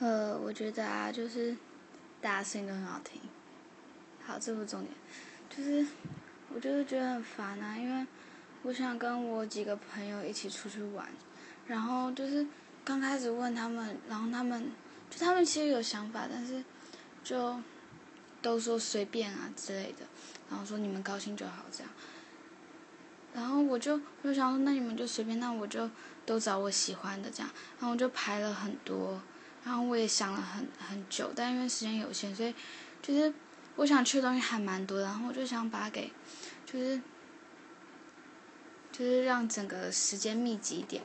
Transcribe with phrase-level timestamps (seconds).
[0.00, 1.54] 呃，我觉得啊，就是
[2.22, 3.20] 大家声音都很好听。
[4.24, 4.94] 好，这不重点，
[5.50, 5.86] 就是
[6.54, 8.06] 我就是觉得很烦啊，因为
[8.62, 11.06] 我想跟我几个朋友一起出去玩，
[11.66, 12.46] 然后就是
[12.82, 14.70] 刚开始问他们，然后他们
[15.10, 16.64] 就他们其实有想法，但是
[17.22, 17.60] 就
[18.40, 20.06] 都说随便啊之类的，
[20.48, 21.92] 然后说你们高兴就好这样。
[23.34, 25.90] 然后我就我就想说，那你们就随便，那我就
[26.24, 29.20] 都找我喜欢的这样，然后我就排了很多。
[29.62, 32.54] 然后我也想了很很久，但因为时间有限，所以
[33.02, 33.32] 就是
[33.76, 36.10] 我想去的东西还蛮多，然后我就想把它给，
[36.64, 37.00] 就是
[38.90, 41.02] 就是让整个时间密集一点，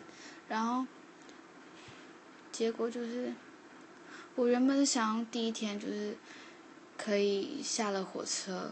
[0.47, 0.87] 然后
[2.51, 3.33] 结果就是
[4.35, 6.17] 我原本想第一天就是
[6.97, 8.71] 可以下了火车，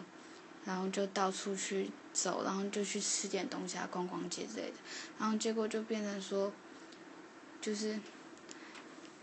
[0.64, 4.78] 然后就到处去走，然后就去吃点东西啊，逛逛街之类的，
[5.20, 6.54] 然后结果就变成说
[7.60, 8.00] 就是。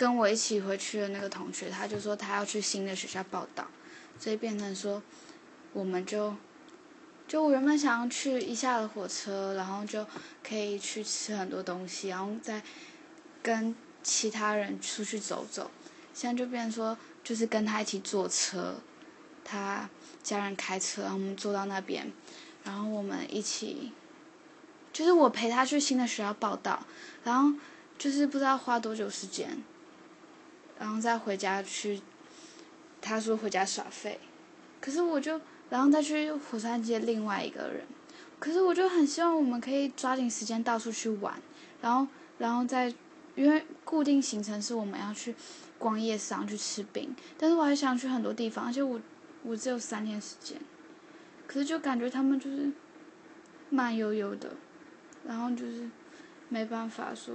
[0.01, 3.67] 跟我一起回去的那个同学，他就说他要去新的学校报道，
[4.19, 5.03] 所以变成说，
[5.75, 6.35] 我们就，
[7.29, 10.07] 就我原本想要去一下的火车，然后就
[10.43, 12.63] 可以去吃很多东西，然后再
[13.43, 15.71] 跟其他人出去走走。
[16.15, 18.77] 现在就变成说，就是跟他一起坐车，
[19.45, 19.87] 他
[20.23, 22.11] 家人开车，然后我们坐到那边，
[22.65, 23.93] 然后我们一起，
[24.95, 26.87] 就是我陪他去新的学校报道，
[27.23, 27.59] 然后
[27.99, 29.63] 就是不知道花多久时间。
[30.81, 32.01] 然后再回家去，
[33.03, 34.19] 他说回家耍废，
[34.81, 37.85] 可是我就然后再去火山街另外一个人，
[38.39, 41.39] 可是我就很希望我们可以抓紧时间到处去玩，
[41.83, 42.93] 然后然后再
[43.37, 45.35] 因为固定行程是我们要去
[45.79, 48.99] 逛夜市，然后去吃冰，但是我还想去很多地方，而且我
[49.43, 50.59] 我只有三天时间，
[51.47, 52.73] 可是就感觉他们就是
[53.69, 54.51] 慢悠悠的，
[55.27, 55.91] 然后就是
[56.49, 57.35] 没办法说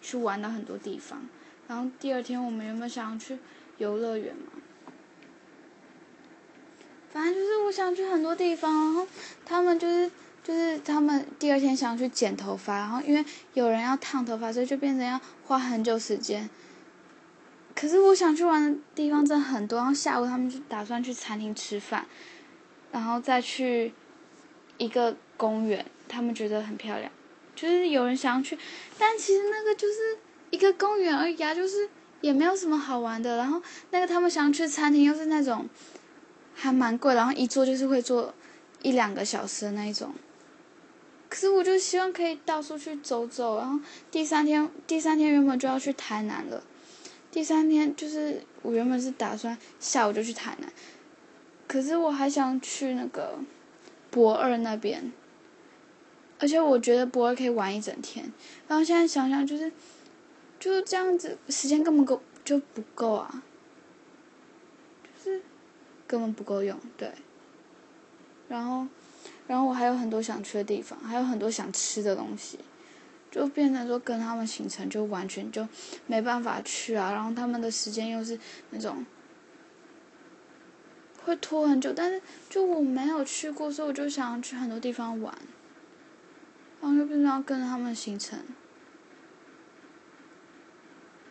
[0.00, 1.28] 去玩到很多地方。
[1.68, 3.36] 然后第二天我们原本想要去
[3.78, 4.52] 游乐园嘛，
[7.12, 9.06] 反正就是我想去很多地方，然后
[9.44, 10.08] 他们就是
[10.44, 16.48] 就是他们第二天想去剪头发，然后因为有人要烫头发，所以就变成要花很久时间。
[17.74, 22.06] 可是我想去玩的地方真的很多，然后下午他们就打算去餐厅吃饭，
[22.92, 23.92] 然后再去
[24.78, 27.10] 一个公园，他们觉得很漂亮，
[27.56, 28.56] 就是有人想要去，
[28.96, 30.18] 但其实那个就是。
[30.56, 31.86] 一个公园而已啊，就是
[32.22, 33.36] 也没有什么好玩的。
[33.36, 35.68] 然后那个他们想去餐厅，又是那种
[36.54, 38.32] 还蛮贵，然后一坐就是会坐
[38.80, 40.14] 一两个小时的那一种。
[41.28, 43.58] 可是我就希望可以到处去走走。
[43.58, 43.78] 然后
[44.10, 46.64] 第三天，第三天原本就要去台南了。
[47.30, 50.72] 第三天就是我原本是打算下午就去台南，
[51.68, 53.38] 可是我还想去那个
[54.10, 55.12] 博二那边，
[56.38, 58.32] 而且我觉得博二可以玩一整天。
[58.66, 59.70] 然后现在想想就是。
[60.58, 63.42] 就这样子，时间根本够就不够啊，
[65.04, 65.42] 就是
[66.06, 67.12] 根本不够用，对。
[68.48, 68.86] 然后，
[69.46, 72.58] 然后我还有很多想去的地方，还有很多想吃的东西，
[73.30, 75.66] 就变成说跟他们行程就完全就
[76.06, 77.10] 没办法去啊。
[77.10, 78.38] 然后他们的时间又是
[78.70, 79.04] 那种
[81.24, 85.36] 会拖很久，但是就我没有去过，所以我就想去很多地方玩，
[86.80, 88.38] 然后就变成要跟着他们行程。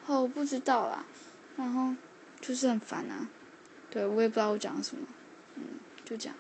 [0.08, 1.06] 哦，不知道啦，
[1.58, 1.96] 然后
[2.40, 3.28] 就是很烦啊，
[3.90, 5.08] 对我也不知道我讲什么，
[5.56, 5.64] 嗯，
[6.04, 6.36] 就这样。